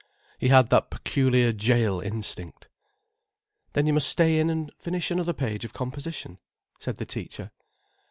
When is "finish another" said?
4.79-5.31